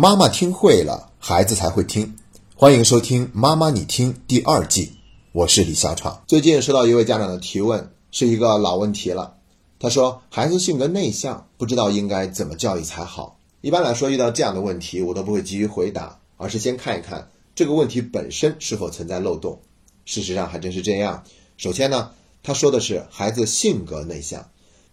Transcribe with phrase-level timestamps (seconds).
[0.00, 2.16] 妈妈听会了，孩子才会听。
[2.54, 4.92] 欢迎收听《妈妈你听》第二季，
[5.32, 6.22] 我是李小闯。
[6.26, 9.34] 最近收到一位家长的提问，是一个老问题了。
[9.78, 13.38] 他说，孩子性格内向，不知道应该怎么教育才好。
[13.60, 19.60] 一般来说，遇到这样的问题，我都不会急于回答，而是先看一看这个问题本身是否存在漏洞。
[20.06, 21.24] 事实上还真是这样。
[21.58, 22.12] 首先呢，
[22.42, 24.48] 他说的是孩子性格内向。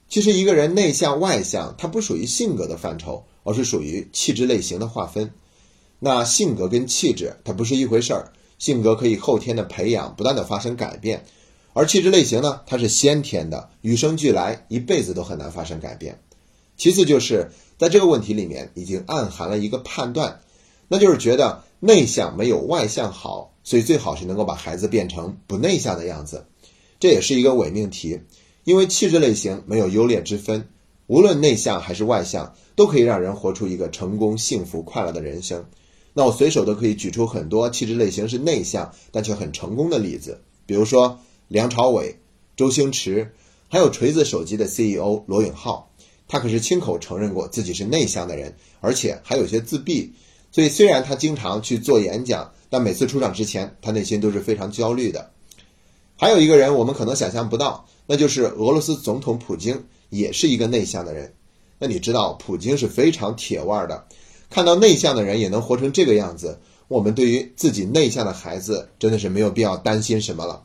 [0.09, 5.31] 其实一个人内向外向，它不属于性格的范畴，而是属于气质类型的划分。
[5.99, 11.25] 那性格跟气质它不是一回事儿，性格可以后天的培养，不断的发生改变，
[11.71, 16.19] 而气质类型呢，它是先天的，与生俱来，一辈子都很难发生改变。
[16.75, 20.41] 其次就是在这个问题里面已经暗含了一个判断，
[20.89, 26.45] 那就是觉得内向没有外向好，所以最好是能够把孩子变成不内向的样子，
[26.99, 28.19] 这也是一个伪命题。
[28.65, 30.67] 因为气质类型没有优劣之分，
[31.07, 35.65] 无论内向还是外向，都可以让人活出一个成功、幸福、快乐的人生。
[36.13, 42.19] 那我随手都可以举出很多气质类型是内向但却很成功的例子，比如说梁朝伟、
[42.55, 43.33] 周星驰，
[43.67, 45.91] 还有锤子手机的 CEO 罗永浩，
[46.27, 50.13] 他可是亲口承认过自己是内向的人，而且还有些自闭。
[50.51, 55.31] 所以虽然他经常去做演讲，但每次出场之前，他内心都是非常焦虑的。
[56.15, 57.87] 还有一个人，我们可能想象不到。
[58.05, 61.33] 那就是俄罗斯总统普京也是一个内向的人。
[61.79, 64.05] 那你知道，普京是非常铁腕的。
[64.49, 70.63] 看到内向的人也能活成这个样子，我们对于自己内向的孩子真的是没有必要担心什么了。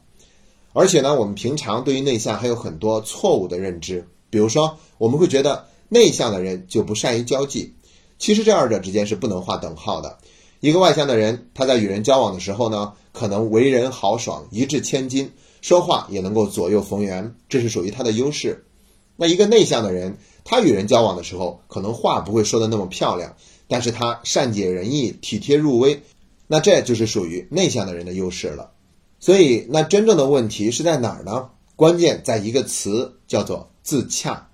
[0.73, 7.75] 而且呢，我们平常对于内向还有很多错误的认知，比如说我们会觉得内向的人就不善于交际，
[8.19, 10.19] 其实这二者之间是不能划等号的。
[10.61, 15.33] 一个外向的人，他在与人交往的时候呢，可能为人豪爽，一掷千金。
[15.61, 18.65] 说话也能够左右逢源，这是属于他的优势。
[19.17, 23.35] 那一个内向的人，他与人交往的时候，可能话不会说的那么漂亮，
[23.69, 26.03] 但是他善解人意、体贴入微，
[26.47, 28.71] 那这就是属于内向的人的优势了。
[29.21, 31.51] 所以，那真正的问题是在哪儿呢？
[31.77, 34.49] 关键在一个词，叫做自洽。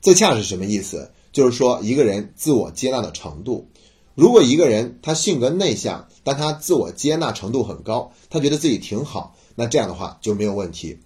[0.00, 1.10] 自洽是什么意思？
[1.32, 3.68] 就是说一个人自我接纳的程度。
[4.14, 9.36] 如果一个人他性格内向，但他自我接纳程度很高，他觉得自己挺好。
[9.54, 10.98] 那这样的话就没有问题，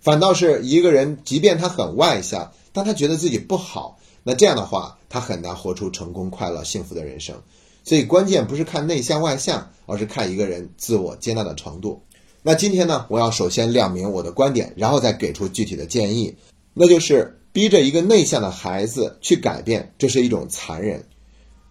[0.00, 7.34] 反倒是一个人，即便他很外向，当他觉得自己不好，那这样的话他很难活出成功、快乐、幸福的人生。
[7.82, 12.02] 所以关键不是看内向外向，而是看一个人自我接纳的程度。
[12.42, 16.36] 那今天呢，我要首先亮明我的观点，然后再给出具体的建议。
[16.74, 21.04] 那就是逼着一个内向的孩子去改变，这是一种残忍。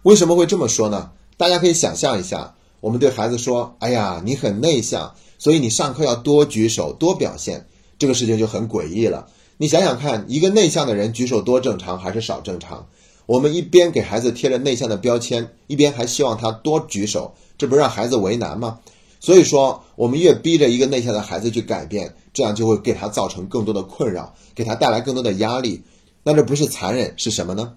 [0.02, 1.12] 为什么会这么说呢？
[1.36, 7.66] 大家可以想象一下，我们对孩子说：“哎呀，你很内向。”所以你上课要多举手，多表现，
[7.98, 9.26] 这个事情就很诡异了。
[9.62, 12.88] 你想想看，一个内向的人举手多正常还是少正常？
[13.26, 18.80] 我们一边给孩子贴着内向的标签，一边还希望他多举手，这不让孩子为难吗？
[19.20, 25.82] 所以说，我们越逼着一个内向的孩子去改变，这样就会给他造成更多的困扰，给他带来更多的压力。
[26.22, 27.74] 那这不是残忍是什么呢？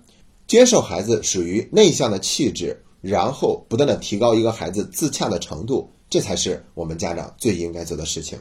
[0.47, 5.89] 接受孩子属于内向的气质，然后不断的提高一个孩子自洽的程度。
[6.09, 8.39] 这才是我们家长最应该做的事情。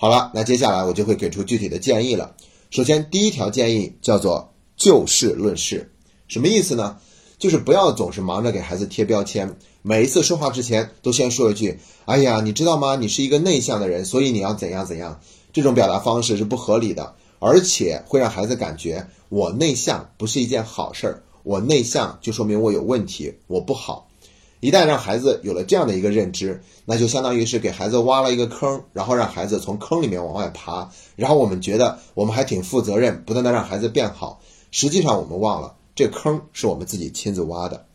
[0.00, 2.36] 好了，那接下来我就会给出具体的建议了。
[2.70, 5.90] 首先，第一条建议叫做就事论事，
[6.28, 6.98] 什么意思呢？
[7.36, 12.94] 就是不要总是忙着给孩子贴标签，每一次说话之前都先说一句：“哎呀，你知道吗？
[12.94, 15.20] 你是一个内向的人，所以你要怎样怎样。”
[15.52, 24.07] 这种表达方式是不合理的，而且会让孩子感觉我内向不是一件好事儿，我内向就说明我有问题，我不好。
[24.60, 30.90] 一旦让孩子有了这样的一个认知，那就相当于是给孩子挖了一个坑，然后让孩子从坑里面往外爬。
[31.14, 34.40] 然后我们觉得我们还挺负责任，不断的让孩子变好。
[34.70, 37.86] 实际上我们忘了，这坑是我们自己亲自挖的。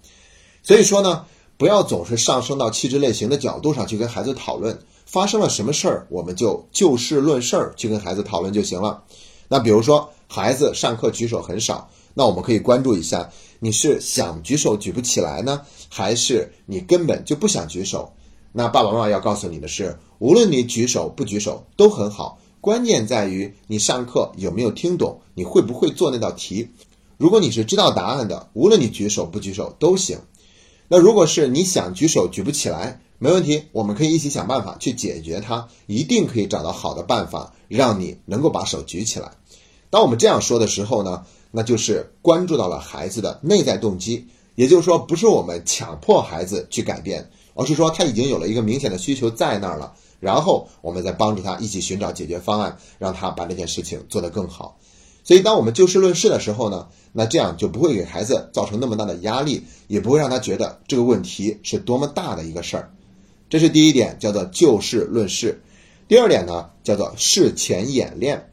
[0.64, 1.26] 所以说呢，
[1.58, 9.04] 不要总是上升到气质类型的角度上去跟孩子讨论，发生了什么事儿，我们就就事论事儿去跟孩子讨论就行了。
[9.50, 11.90] 那比如说，孩子上课举手很少。
[12.16, 13.32] 那我们可以关注一下，
[13.64, 18.12] 你是想举手举不起来呢，还是你根本就不想举手？
[18.52, 26.72] 那爸爸妈妈要告诉你的是，无论你举手不举手都很好，关键在于你上课有没有听懂，你会不会做那道题。
[27.16, 30.20] 如果你是知道答案的，无论你举手不举手都行。
[30.90, 39.32] 那如果是你想举手举不起来，没问题，我们可以一起想办法去解决它，一定可以找到好的办法，让你能够把手举起来。
[39.90, 41.24] 当我们这样说的时候呢？
[41.56, 54.80] 那就是关注到了孩子的内在动机，也就是说，不是我们强迫孩子去改变，而是说他已经有了一个明显的需求在那儿了，然后我们再帮助他一起寻找解决方案，让他把这件事情做得更好。
[55.24, 62.92] 所以，当我们就事论事的时候呢，那这样就不会给孩子造成那么大的压力，也不会让他觉得这个问题是多么大的一个事儿。
[63.48, 65.62] 这是第一点，叫做就事论事。
[66.08, 68.50] 第二点呢，叫做事前演练。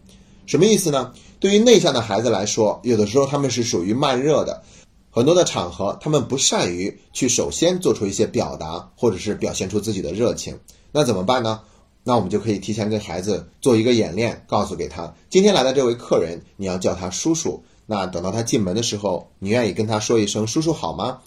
[0.47, 1.13] 什么意思呢？
[1.41, 4.63] 对于内向的孩子来说，有的时候他们是属于慢热的，
[5.11, 10.59] 很多的场合他们不善于去首先做出一些表达，或者是表现出自己的热情。
[10.93, 11.63] 那怎么办呢？
[12.05, 17.63] 那我们就可以提前跟孩子做一个演练，告诉给他，今天来的这位客人，你要叫他叔叔。
[17.87, 21.21] 那等到他进门的时候，你愿意跟他说一声叔叔好吗？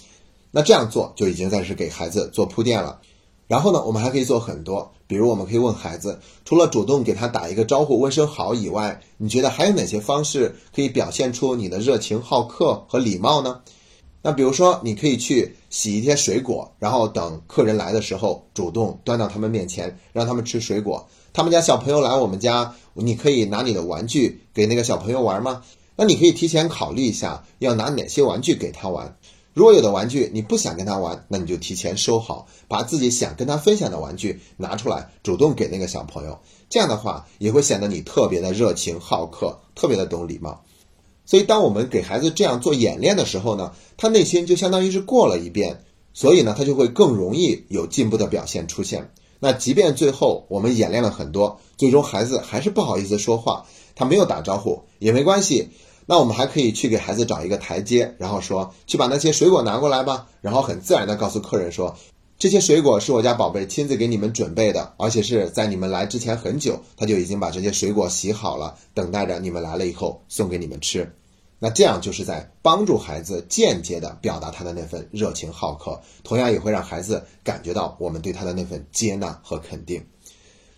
[0.51, 3.01] 那这样做就已经在是给孩子做铺垫了。
[3.47, 13.59] 然后呢，我们还可以做很多，比如我们可以问孩子，除了主动给他打一个招呼、问声好以外，你觉得还有哪些方式可以表现出你的热情好客和礼貌呢？
[14.23, 21.07] 那比如说，你可以去洗一些水果，然后等客人来的时候，主动端到他们面前，让他们吃水果。
[21.31, 25.61] 他们家小朋友来我们家，你可以拿你的玩具给那个小朋友玩吗？
[25.95, 29.15] 那你可以提前考虑一下，要拿哪些玩具给他玩。
[29.53, 36.39] 如果有的玩具你不想跟他玩，那你就提前收好，把自己想跟他分享的玩具拿出来，主动给那个小朋友。
[36.69, 40.63] 这样的话，也会显得你特别的热情好客，特别的懂礼貌。
[41.25, 45.83] 所以，当我们给孩子这样做演练的时候呢，他内心就相当于是过了一遍，
[46.13, 49.11] 所以呢，他就会更容易有进步的表现出现。
[49.39, 55.69] 那即便最后我们演练了很多，最终孩子还是不好意思说话，他没有打招呼也没关系。
[56.05, 61.95] 那我们还可以去给孩子找一个台阶，然后说去把那些水果拿过来吧，然后很自然的告诉客人说，
[62.37, 71.09] 这些水果是我家宝贝亲自给你们准备的，而且是在你们来之前很久，他就已经把这些水果洗好了，等待着你们来了以后送给你们吃。
[71.59, 80.03] 那这样就是在帮助孩子间接的表达他的那份热情好客，同样也会让孩子感觉到我们对他的那份接纳和肯定。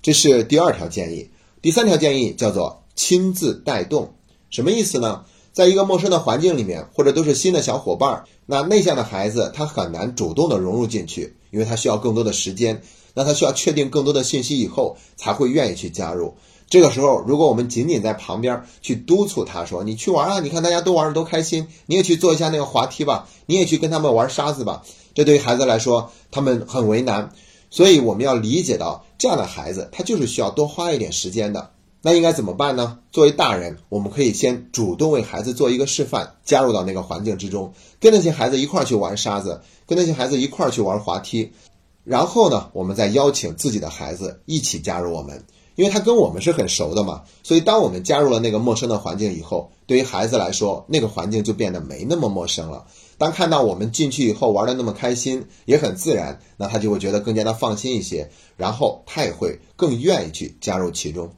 [0.04, 1.28] 这是第二条建议。
[1.64, 4.14] 第三条建议叫做亲自带动，
[4.50, 5.26] 什么意思呢？
[5.52, 12.82] 在一个陌生的环境里面，或者都是新的小伙伴儿，那内向的孩子他很难主动的融入进去，因为他需要更多的时间，
[13.14, 16.36] 那他需要确定更多的信息以后才会愿意去加入。
[16.70, 24.84] 这个时候，如果我们仅仅在旁边去督促他说：“你去玩啊，你看大家都玩的多开心，你也去做一下那个滑梯吧，你也去跟他们玩沙子吧。”
[25.14, 27.32] 这对于孩子来说，他们很为难。
[27.70, 31.72] 所以我们要理解到，这样的孩子他就是需要多花一点时间的。
[32.06, 33.00] 那应该怎么办呢？
[33.12, 41.52] 作为大人，我们可以先主动为孩子做一个示范，加入到那个环境之中，跟那些孩子一块儿去玩沙子，跟那些孩子一块儿去玩滑梯。
[42.04, 45.44] 然后呢，我们再邀请自己的孩子一起加入我们。
[45.74, 52.86] 因为他跟我们是很熟的嘛，所以当我们加入了那个陌生的环境以后，对于孩子来说，那个环境就变得没那么陌生了。
[53.18, 61.32] 当看到我们进去以后玩的那么开心，也很自然，那他就会觉得更加的放心一些，然后他也会更愿意去加入其中。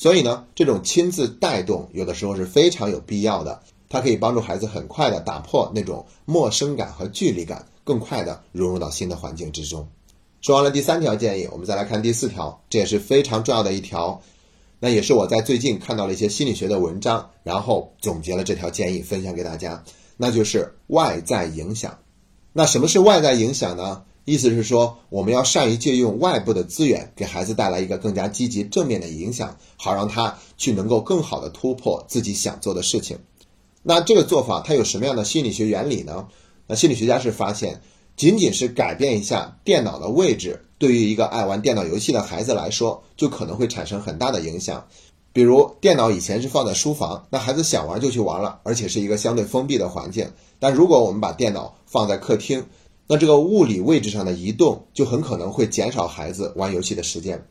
[0.00, 3.60] 所以呢，这种亲自带动有的时候是非常有必要的，
[3.90, 9.86] 它可以帮助孩子很快的打破那种陌生感和距离感，更快的融入到新的环境之中。
[10.40, 14.22] 说完了第三条建议，我们再来看第四条，这也是非常重要的一条。
[14.78, 19.84] 那也是我在最近看到了一些心理学的文章，然后总结了这条建议分享给大家，
[20.16, 21.98] 那就是外在影响。
[22.54, 24.04] 那什么是外在影响呢？
[24.30, 33.18] 意思是说，我们要善于借用外部的资源，给孩子带来一个更加积极正面的影响，好让他去能够更好的突破自己想做的事情。
[33.82, 36.28] 那这个做法它有什么样的心理学原理呢？
[36.68, 37.80] 那心理学家是发现。
[38.16, 44.86] 仅仅是改变一下电脑的位置，对于一个爱玩电脑游戏的孩子来说，就可能会产生很大的影响。
[45.32, 50.30] 比如，电脑以前是放在书房，那孩子想玩就去玩了，而且是一个相对封闭的环境。
[50.58, 52.62] 但如果我们把电脑放在客厅，
[53.12, 57.44] 那这个物理位置上的移动就很可能会减少孩子玩游戏的时间。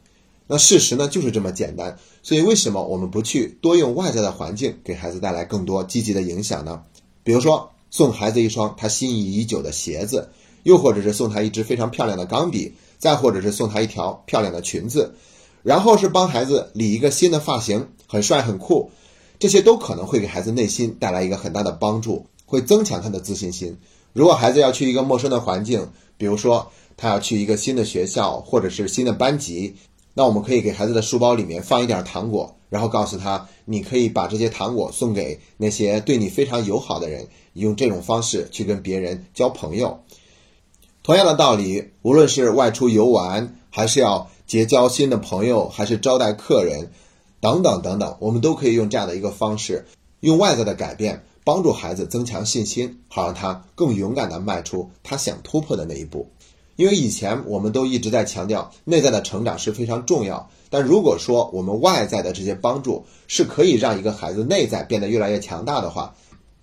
[0.47, 1.99] 那事实呢，就是这么简单。
[2.23, 6.83] 所以，为什么我们不去多用外在的环境，给孩子带来更多积极的影响呢？
[7.25, 10.29] 比如说，送孩子一双他心仪已久的鞋子。
[10.63, 15.13] 又或者是送他一支非常漂亮的钢笔，再或者是送他一条漂亮的裙子，
[15.61, 18.91] 然后是帮孩子理一个新的发型，很帅很酷，
[19.39, 23.77] 这些都可能会给孩子内心带来一个很大的帮助，会增强他的自信心。
[24.13, 29.75] 如果孩子要去一个陌生的环境，比如说他要去一个新的学校或者是新的班级，
[30.13, 40.01] 那我们可以给孩子的书包里面放一点糖果，然后告诉他，你可以把这些糖果送给那些对你非常友好的人，用这种方式去跟别人交朋友。
[41.03, 46.91] 同样的道理，无论是外出游玩，还是要结交新的朋友，还是招待客人，
[47.39, 49.85] 等等等等，我们都可以用这样的一个方式，
[50.19, 56.29] 用外在的改变帮助孩子增强信心，好让他更勇敢地迈出他想突破的那一步。
[56.75, 66.13] 因为以前我们都一直在强调内在的成长是非常重要，但如果说我们外在的这些帮助是可以让一个孩子内在变得越来越强大的话，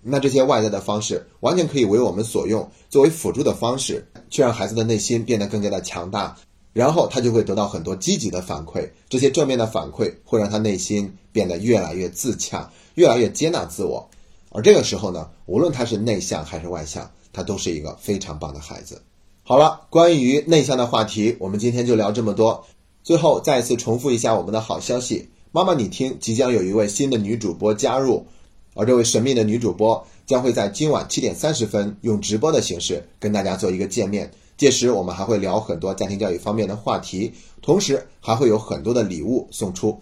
[0.01, 6.37] 那这些外在的方式完全可以为我们所用，作为辅助的方式，去让孩子的内心变得更加的强大，
[6.71, 14.09] 然后他就会得到很多积极的反馈，这些正面的反馈会让他内心变得越来越自洽，越来越接纳自我，
[14.57, 19.03] 而这个时候呢，无论他是内向还是外向，他都是一个非常棒的孩子。
[19.43, 22.65] 好了，关于内向的话题，我们今天就聊这么多。
[23.03, 28.25] 最后再一次重复一下我们的好消息：妈妈，你听，即将有一位新的女主播加入，
[28.73, 34.31] 而这位神秘的女主播将会在今晚七点三十分用直播的形式跟大家做一个见面。
[34.57, 40.01] 届时我们还会聊很多家庭教育方面的话题，同时还会有很多的礼物送出。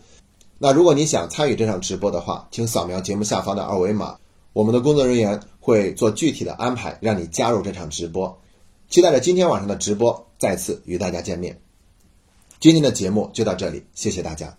[0.59, 4.15] 那如果你想参与这场直播的话，请扫描节目下方的二维码，
[4.55, 8.41] 我们的工作人员会做具体的安排，让你加入这场直播。
[8.87, 11.59] 期待着今天晚上的直播，再次与大家见面。
[12.61, 14.57] 今天的节目就到这里，谢谢大家。